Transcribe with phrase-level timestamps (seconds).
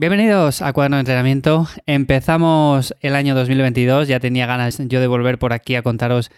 [0.00, 1.68] Bienvenidos a Cuaderno de Entrenamiento.
[1.84, 6.30] Empezamos el año 2022, ya tenía ganas yo de volver por aquí a contaros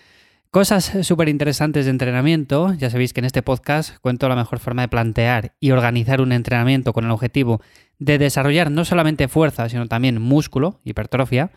[0.50, 2.74] cosas súper interesantes de entrenamiento.
[2.74, 6.32] Ya sabéis que en este podcast cuento la mejor forma de plantear y organizar un
[6.32, 7.60] entrenamiento con el objetivo
[8.00, 11.52] de desarrollar no solamente fuerza, sino también músculo, hipertrofia.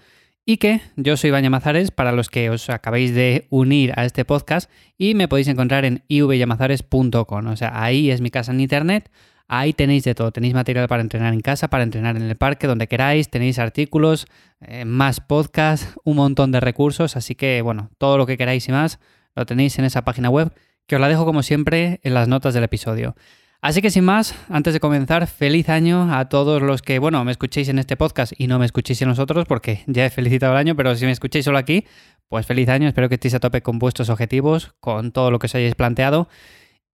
[0.45, 4.25] Y que yo soy Baña Mazares para los que os acabáis de unir a este
[4.25, 7.47] podcast y me podéis encontrar en ivyamazares.com.
[7.47, 9.09] O sea, ahí es mi casa en internet
[9.47, 12.65] Ahí tenéis de todo, tenéis material para entrenar en casa, para entrenar en el parque,
[12.65, 14.25] donde queráis, tenéis artículos,
[14.59, 18.71] eh, más podcasts, un montón de recursos, así que bueno, todo lo que queráis y
[18.71, 18.99] más
[19.35, 20.51] lo tenéis en esa página web,
[20.87, 23.15] que os la dejo como siempre en las notas del episodio.
[23.61, 27.31] Así que sin más, antes de comenzar, feliz año a todos los que, bueno, me
[27.31, 30.59] escuchéis en este podcast y no me escuchéis en nosotros, porque ya he felicitado el
[30.59, 31.85] año, pero si me escuchéis solo aquí,
[32.27, 35.45] pues feliz año, espero que estéis a tope con vuestros objetivos, con todo lo que
[35.45, 36.29] os hayáis planteado.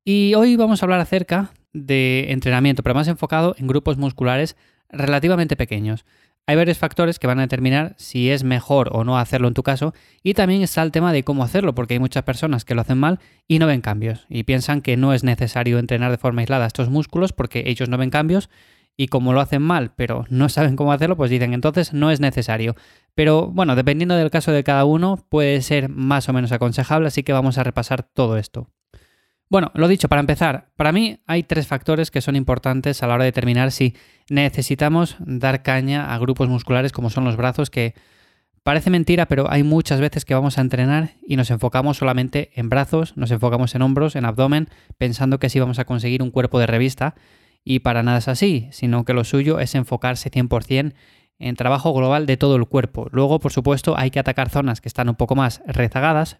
[0.03, 4.55] Y hoy vamos a hablar acerca de entrenamiento, pero más enfocado en grupos musculares
[4.89, 6.05] relativamente pequeños.
[6.47, 9.63] Hay varios factores que van a determinar si es mejor o no hacerlo en tu
[9.63, 12.81] caso y también está el tema de cómo hacerlo, porque hay muchas personas que lo
[12.81, 16.41] hacen mal y no ven cambios y piensan que no es necesario entrenar de forma
[16.41, 18.49] aislada estos músculos porque ellos no ven cambios
[18.97, 22.19] y como lo hacen mal pero no saben cómo hacerlo, pues dicen entonces no es
[22.19, 22.75] necesario.
[23.13, 27.23] Pero bueno, dependiendo del caso de cada uno puede ser más o menos aconsejable, así
[27.23, 28.67] que vamos a repasar todo esto.
[29.51, 33.15] Bueno, lo dicho, para empezar, para mí hay tres factores que son importantes a la
[33.15, 33.97] hora de determinar si
[34.29, 37.93] necesitamos dar caña a grupos musculares como son los brazos, que
[38.63, 42.69] parece mentira, pero hay muchas veces que vamos a entrenar y nos enfocamos solamente en
[42.69, 46.57] brazos, nos enfocamos en hombros, en abdomen, pensando que así vamos a conseguir un cuerpo
[46.57, 47.15] de revista.
[47.65, 50.93] Y para nada es así, sino que lo suyo es enfocarse 100%
[51.39, 53.09] en trabajo global de todo el cuerpo.
[53.11, 56.37] Luego, por supuesto, hay que atacar zonas que están un poco más rezagadas,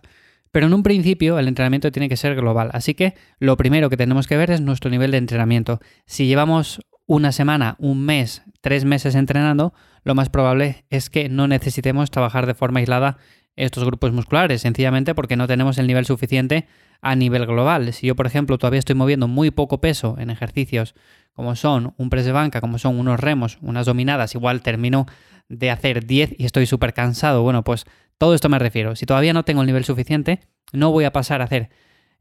[0.52, 3.98] pero en un principio el entrenamiento tiene que ser global, así que lo primero que
[3.98, 5.80] tenemos que ver es nuestro nivel de entrenamiento.
[6.06, 11.48] Si llevamos una semana, un mes, tres meses entrenando, lo más probable es que no
[11.48, 13.18] necesitemos trabajar de forma aislada
[13.56, 16.68] estos grupos musculares, sencillamente porque no tenemos el nivel suficiente
[17.02, 17.92] a nivel global.
[17.94, 20.96] Si yo, por ejemplo, todavía estoy moviendo muy poco peso en ejercicios
[21.34, 25.06] como son un press de banca, como son unos remos, unas dominadas, igual termino
[25.50, 27.86] de hacer 10 y estoy súper cansado, bueno, pues
[28.22, 28.96] todo esto me refiero.
[28.96, 30.42] Si todavía no tengo el nivel suficiente,
[30.74, 31.72] no voy a pasar a hacer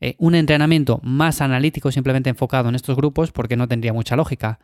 [0.01, 4.61] eh, un entrenamiento más analítico simplemente enfocado en estos grupos porque no tendría mucha lógica.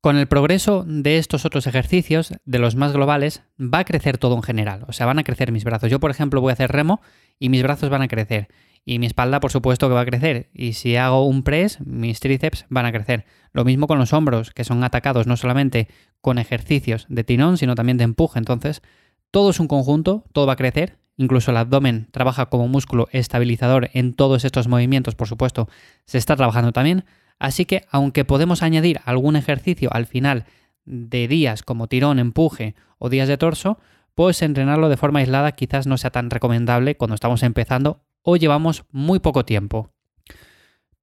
[0.00, 4.36] Con el progreso de estos otros ejercicios, de los más globales, va a crecer todo
[4.36, 4.84] en general.
[4.86, 5.90] O sea, van a crecer mis brazos.
[5.90, 7.00] Yo, por ejemplo, voy a hacer remo
[7.40, 8.46] y mis brazos van a crecer.
[8.84, 10.50] Y mi espalda, por supuesto, que va a crecer.
[10.54, 13.24] Y si hago un press, mis tríceps van a crecer.
[13.52, 15.88] Lo mismo con los hombros, que son atacados no solamente
[16.20, 18.38] con ejercicios de tirón, sino también de empuje.
[18.38, 18.82] Entonces,
[19.30, 23.90] todo es un conjunto, todo va a crecer, incluso el abdomen trabaja como músculo estabilizador
[23.92, 25.68] en todos estos movimientos, por supuesto,
[26.06, 27.04] se está trabajando también,
[27.38, 30.44] así que aunque podemos añadir algún ejercicio al final
[30.84, 33.78] de días como tirón, empuje o días de torso,
[34.14, 38.84] pues entrenarlo de forma aislada quizás no sea tan recomendable cuando estamos empezando o llevamos
[38.90, 39.92] muy poco tiempo.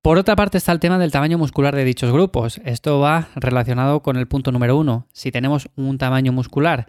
[0.01, 2.61] Por otra parte está el tema del tamaño muscular de dichos grupos.
[2.63, 5.07] Esto va relacionado con el punto número uno.
[5.11, 6.87] Si tenemos un tamaño muscular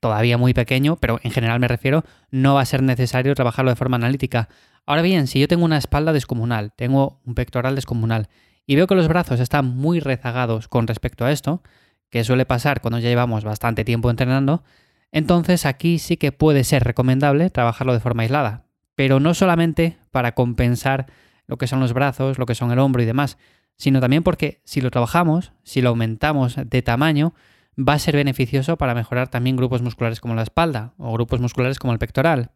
[0.00, 3.76] todavía muy pequeño, pero en general me refiero, no va a ser necesario trabajarlo de
[3.76, 4.48] forma analítica.
[4.86, 8.28] Ahora bien, si yo tengo una espalda descomunal, tengo un pectoral descomunal
[8.66, 11.62] y veo que los brazos están muy rezagados con respecto a esto,
[12.10, 14.64] que suele pasar cuando ya llevamos bastante tiempo entrenando,
[15.12, 20.32] entonces aquí sí que puede ser recomendable trabajarlo de forma aislada, pero no solamente para
[20.32, 21.06] compensar
[21.46, 23.38] lo que son los brazos, lo que son el hombro y demás,
[23.76, 27.34] sino también porque si lo trabajamos, si lo aumentamos de tamaño,
[27.78, 31.78] va a ser beneficioso para mejorar también grupos musculares como la espalda o grupos musculares
[31.78, 32.50] como el pectoral.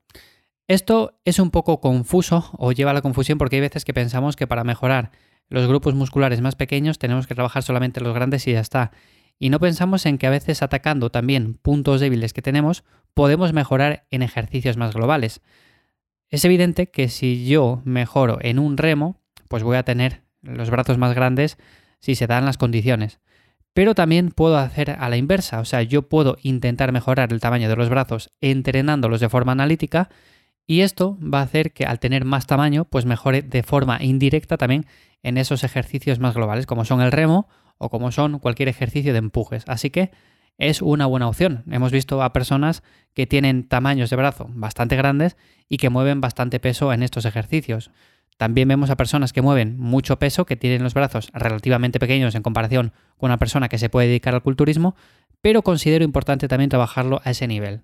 [0.69, 4.37] Esto es un poco confuso o lleva a la confusión porque hay veces que pensamos
[4.37, 5.12] que para mejorar
[5.49, 8.91] los grupos musculares más pequeños tenemos que trabajar solamente los grandes y ya está.
[9.38, 12.84] Y no pensamos en que a veces atacando también puntos débiles que tenemos
[13.15, 15.41] podemos mejorar en ejercicios más globales.
[16.28, 20.98] Es evidente que si yo mejoro en un remo, pues voy a tener los brazos
[20.98, 21.59] más grandes
[22.00, 23.21] si se dan las condiciones.
[23.76, 27.68] Pero también puedo hacer a la inversa, o sea, yo puedo intentar mejorar el tamaño
[27.68, 30.09] de los brazos entrenándolos de forma analítica
[30.66, 34.56] y esto va a hacer que al tener más tamaño, pues mejore de forma indirecta
[34.56, 34.86] también
[35.22, 39.18] en esos ejercicios más globales, como son el remo o como son cualquier ejercicio de
[39.18, 39.65] empujes.
[39.66, 40.10] Así que
[40.56, 41.62] es una buena opción.
[41.71, 45.36] Hemos visto a personas que tienen tamaños de brazo bastante grandes
[45.68, 47.91] y que mueven bastante peso en estos ejercicios.
[48.36, 52.42] También vemos a personas que mueven mucho peso, que tienen los brazos relativamente pequeños en
[52.42, 54.94] comparación con una persona que se puede dedicar al culturismo,
[55.41, 57.83] pero considero importante también trabajarlo a ese nivel.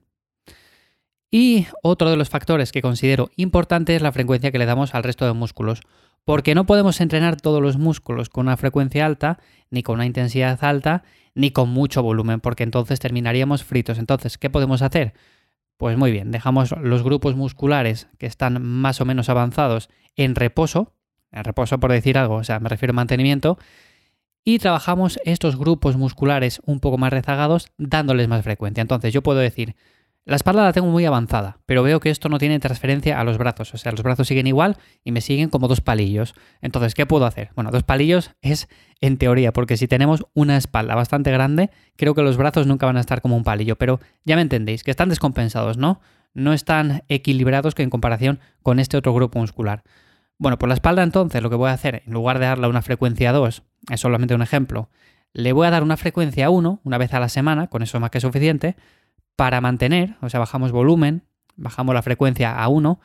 [1.30, 5.02] Y otro de los factores que considero importante es la frecuencia que le damos al
[5.02, 5.80] resto de músculos,
[6.24, 9.38] porque no podemos entrenar todos los músculos con una frecuencia alta,
[9.70, 13.98] ni con una intensidad alta, ni con mucho volumen, porque entonces terminaríamos fritos.
[13.98, 15.14] Entonces, ¿qué podemos hacer?
[15.76, 20.94] Pues muy bien, dejamos los grupos musculares que están más o menos avanzados en reposo,
[21.32, 23.58] en reposo por decir algo, o sea, me refiero a mantenimiento,
[24.44, 28.80] y trabajamos estos grupos musculares un poco más rezagados dándoles más frecuencia.
[28.80, 29.76] Entonces yo puedo decir,
[30.24, 33.38] la espalda la tengo muy avanzada, pero veo que esto no tiene transferencia a los
[33.38, 36.34] brazos, o sea, los brazos siguen igual y me siguen como dos palillos.
[36.60, 37.50] Entonces, ¿qué puedo hacer?
[37.56, 38.68] Bueno, dos palillos es
[39.00, 42.98] en teoría, porque si tenemos una espalda bastante grande, creo que los brazos nunca van
[42.98, 46.00] a estar como un palillo, pero ya me entendéis, que están descompensados, ¿no?
[46.34, 49.82] No están equilibrados que en comparación con este otro grupo muscular.
[50.38, 52.82] Bueno, por la espalda entonces lo que voy a hacer, en lugar de darle una
[52.82, 54.88] frecuencia 2, es solamente un ejemplo,
[55.32, 58.10] le voy a dar una frecuencia 1 una vez a la semana, con eso más
[58.10, 58.76] que suficiente,
[59.36, 61.22] para mantener, o sea, bajamos volumen,
[61.56, 63.00] bajamos la frecuencia a 1,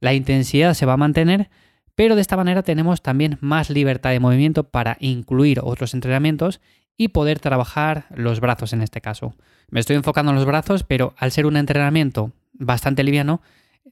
[0.00, 1.50] la intensidad se va a mantener,
[1.94, 6.60] pero de esta manera tenemos también más libertad de movimiento para incluir otros entrenamientos
[6.96, 9.34] y poder trabajar los brazos en este caso.
[9.68, 13.42] Me estoy enfocando en los brazos, pero al ser un entrenamiento bastante liviano,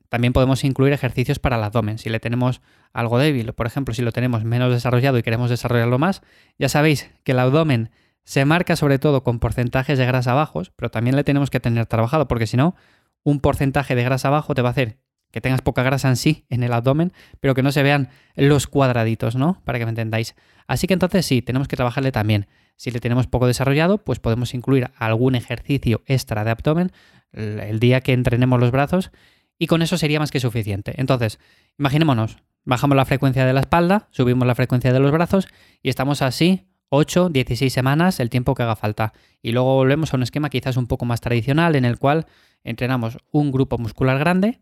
[0.08, 1.98] también podemos incluir ejercicios para el abdomen.
[1.98, 2.60] Si le tenemos
[2.92, 6.22] algo débil, por ejemplo, si lo tenemos menos desarrollado y queremos desarrollarlo más,
[6.58, 7.90] ya sabéis que el abdomen
[8.24, 11.86] se marca sobre todo con porcentajes de grasa bajos, pero también le tenemos que tener
[11.86, 12.74] trabajado, porque si no,
[13.22, 14.98] un porcentaje de grasa bajo te va a hacer
[15.30, 18.66] que tengas poca grasa en sí en el abdomen, pero que no se vean los
[18.66, 19.60] cuadraditos, ¿no?
[19.64, 20.34] Para que me entendáis.
[20.66, 22.48] Así que entonces sí, tenemos que trabajarle también.
[22.76, 26.92] Si le tenemos poco desarrollado, pues podemos incluir algún ejercicio extra de abdomen
[27.32, 29.12] el día que entrenemos los brazos
[29.58, 30.94] y con eso sería más que suficiente.
[30.96, 31.38] Entonces,
[31.78, 35.48] imaginémonos, bajamos la frecuencia de la espalda, subimos la frecuencia de los brazos
[35.82, 39.12] y estamos así 8, 16 semanas, el tiempo que haga falta.
[39.42, 42.26] Y luego volvemos a un esquema quizás un poco más tradicional en el cual
[42.62, 44.60] entrenamos un grupo muscular grande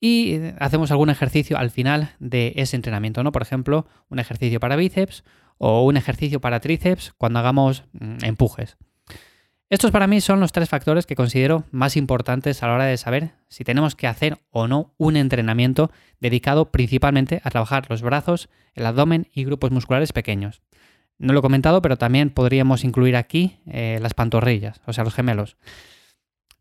[0.00, 3.32] y hacemos algún ejercicio al final de ese entrenamiento, ¿no?
[3.32, 5.24] Por ejemplo, un ejercicio para bíceps
[5.58, 8.76] o un ejercicio para tríceps cuando hagamos mm, empujes.
[9.70, 12.98] Estos para mí son los tres factores que considero más importantes a la hora de
[12.98, 15.90] saber si tenemos que hacer o no un entrenamiento
[16.20, 20.62] dedicado principalmente a trabajar los brazos, el abdomen y grupos musculares pequeños.
[21.18, 25.14] No lo he comentado, pero también podríamos incluir aquí eh, las pantorrillas, o sea, los
[25.14, 25.56] gemelos.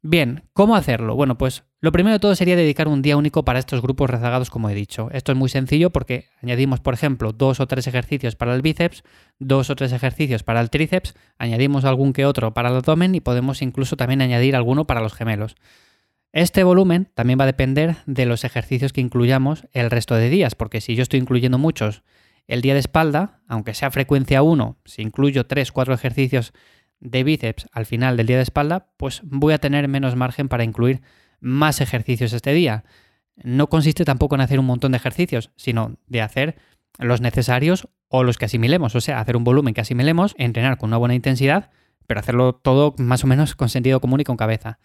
[0.05, 1.15] Bien, ¿cómo hacerlo?
[1.15, 4.50] Bueno, pues lo primero de todo sería dedicar un día único para estos grupos rezagados,
[4.50, 5.09] como he dicho.
[5.11, 9.03] Esto es muy sencillo porque añadimos, por ejemplo, dos o tres ejercicios para el bíceps,
[9.39, 13.21] dos o tres ejercicios para el tríceps, añadimos algún que otro para el abdomen y
[13.21, 15.55] podemos incluso también añadir alguno para los gemelos.
[16.33, 20.55] Este volumen también va a depender de los ejercicios que incluyamos el resto de días,
[20.55, 22.03] porque si yo estoy incluyendo muchos
[22.47, 26.53] el día de espalda, aunque sea frecuencia 1, si incluyo 3, 4 ejercicios
[26.99, 30.63] de bíceps al final del día de espalda, pues voy a tener menos margen para
[30.63, 31.01] incluir
[31.39, 32.85] más ejercicios este día.
[33.35, 36.55] No consiste tampoco en hacer un montón de ejercicios, sino de hacer
[36.99, 40.91] los necesarios o los que asimilemos, o sea, hacer un volumen que asimilemos, entrenar con
[40.91, 41.71] una buena intensidad,
[42.05, 44.79] pero hacerlo todo más o menos con sentido común y con cabeza.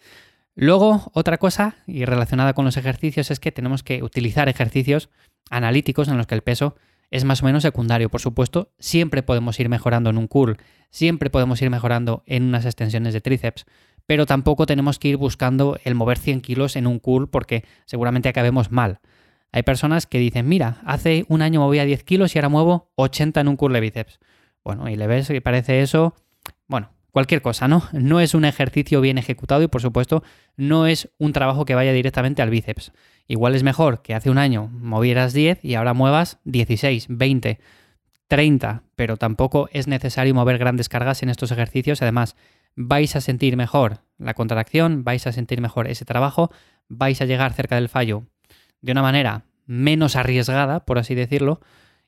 [0.55, 5.09] Luego, otra cosa, y relacionada con los ejercicios, es que tenemos que utilizar ejercicios
[5.49, 6.75] analíticos en los que el peso
[7.11, 8.09] es más o menos secundario.
[8.09, 10.57] Por supuesto, siempre podemos ir mejorando en un curl,
[10.89, 13.65] siempre podemos ir mejorando en unas extensiones de tríceps,
[14.05, 18.29] pero tampoco tenemos que ir buscando el mover 100 kilos en un curl porque seguramente
[18.29, 18.99] acabemos mal.
[19.51, 23.41] Hay personas que dicen, mira, hace un año movía 10 kilos y ahora muevo 80
[23.41, 24.19] en un curl de bíceps.
[24.63, 26.13] Bueno, y le ves y parece eso,
[26.67, 27.83] bueno, cualquier cosa, ¿no?
[27.91, 30.23] No es un ejercicio bien ejecutado y por supuesto
[30.57, 32.91] no es un trabajo que vaya directamente al bíceps.
[33.29, 37.59] Igual es mejor que hace un año movieras 10 y ahora muevas 16, 20,
[38.27, 42.01] 30, pero tampoco es necesario mover grandes cargas en estos ejercicios.
[42.01, 42.35] Además,
[42.75, 46.51] vais a sentir mejor la contracción, vais a sentir mejor ese trabajo,
[46.87, 48.23] vais a llegar cerca del fallo
[48.81, 51.61] de una manera menos arriesgada, por así decirlo,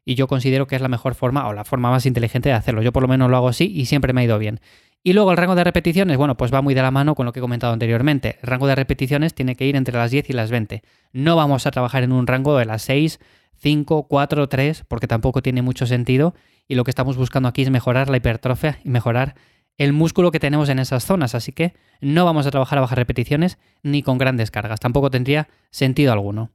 [0.04, 2.82] y yo considero que es la mejor forma o la forma más inteligente de hacerlo.
[2.82, 4.60] Yo por lo menos lo hago así y siempre me ha ido bien.
[5.04, 7.34] Y luego el rango de repeticiones, bueno, pues va muy de la mano con lo
[7.34, 8.38] que he comentado anteriormente.
[8.42, 10.84] El rango de repeticiones tiene que ir entre las 10 y las 20.
[11.12, 13.20] No vamos a trabajar en un rango de las 6,
[13.58, 16.36] 5, 4, 3, porque tampoco tiene mucho sentido.
[16.68, 19.34] Y lo que estamos buscando aquí es mejorar la hipertrofia y mejorar
[19.80, 21.34] el músculo que tenemos en esas zonas.
[21.34, 24.80] Así que no vamos a trabajar a bajas repeticiones ni con grandes cargas.
[24.80, 26.52] Tampoco tendría sentido alguno.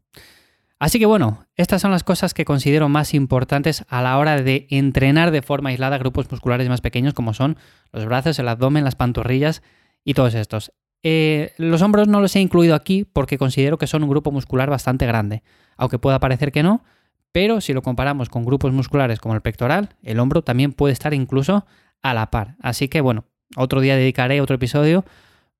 [0.78, 4.66] Así que bueno, estas son las cosas que considero más importantes a la hora de
[4.70, 7.56] entrenar de forma aislada grupos musculares más pequeños como son
[7.92, 9.62] los brazos, el abdomen, las pantorrillas
[10.04, 10.72] y todos estos.
[11.02, 14.68] Eh, los hombros no los he incluido aquí porque considero que son un grupo muscular
[14.68, 15.42] bastante grande,
[15.78, 16.84] aunque pueda parecer que no,
[17.32, 21.14] pero si lo comparamos con grupos musculares como el pectoral, el hombro también puede estar
[21.14, 21.64] incluso
[22.02, 22.56] a la par.
[22.60, 23.24] Así que bueno,
[23.56, 25.06] otro día dedicaré otro episodio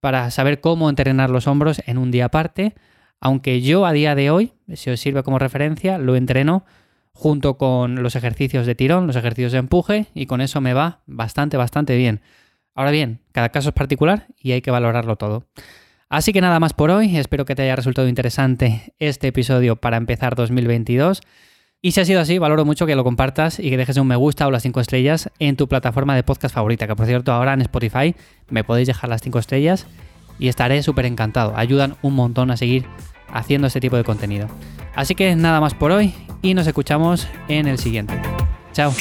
[0.01, 2.75] para saber cómo entrenar los hombros en un día aparte
[3.21, 6.65] aunque yo a día de hoy, si os sirve como referencia, lo entreno
[7.13, 11.01] junto con los ejercicios de tirón, los ejercicios de empuje, y con eso me va
[11.07, 12.21] bastante, bastante bien.
[12.75, 15.47] Ahora bien, cada caso es particular y hay que valorarlo todo.
[16.09, 19.97] Así que nada más por hoy, espero que te haya resultado interesante este episodio para
[19.97, 21.23] empezar 2022.
[21.83, 24.17] Y si ha sido así, valoro mucho que lo compartas y que dejes un me
[24.17, 27.55] gusta o las 5 estrellas en tu plataforma de podcast favorita, que por cierto ahora
[27.55, 28.15] en Spotify
[28.49, 29.87] me podéis dejar las 5 estrellas
[30.39, 31.57] y estaré súper encantado.
[31.57, 32.87] Ayudan un montón a seguir
[33.33, 34.49] haciendo este tipo de contenido.
[34.95, 38.21] Así que nada más por hoy y nos escuchamos en el siguiente.
[38.73, 38.93] Chao.